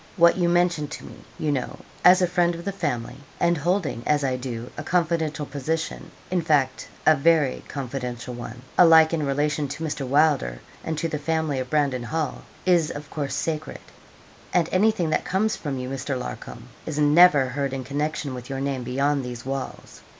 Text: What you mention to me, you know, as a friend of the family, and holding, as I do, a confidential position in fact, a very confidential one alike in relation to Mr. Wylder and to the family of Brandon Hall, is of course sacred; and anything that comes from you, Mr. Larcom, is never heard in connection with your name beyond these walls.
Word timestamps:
What 0.17 0.35
you 0.35 0.49
mention 0.49 0.87
to 0.87 1.03
me, 1.05 1.13
you 1.37 1.51
know, 1.51 1.77
as 2.03 2.23
a 2.23 2.27
friend 2.27 2.55
of 2.55 2.65
the 2.65 2.71
family, 2.71 3.17
and 3.39 3.55
holding, 3.55 4.01
as 4.07 4.23
I 4.23 4.35
do, 4.35 4.71
a 4.75 4.81
confidential 4.81 5.45
position 5.45 6.09
in 6.31 6.41
fact, 6.41 6.87
a 7.05 7.15
very 7.15 7.61
confidential 7.67 8.33
one 8.33 8.63
alike 8.79 9.13
in 9.13 9.23
relation 9.23 9.67
to 9.67 9.83
Mr. 9.83 10.07
Wylder 10.07 10.59
and 10.83 10.97
to 10.97 11.07
the 11.07 11.19
family 11.19 11.59
of 11.59 11.69
Brandon 11.69 12.01
Hall, 12.05 12.41
is 12.65 12.89
of 12.89 13.11
course 13.11 13.35
sacred; 13.35 13.77
and 14.51 14.67
anything 14.71 15.11
that 15.11 15.23
comes 15.23 15.55
from 15.55 15.77
you, 15.77 15.87
Mr. 15.87 16.17
Larcom, 16.17 16.63
is 16.87 16.97
never 16.97 17.49
heard 17.49 17.71
in 17.71 17.83
connection 17.83 18.33
with 18.33 18.49
your 18.49 18.59
name 18.59 18.81
beyond 18.81 19.23
these 19.23 19.45
walls. 19.45 20.01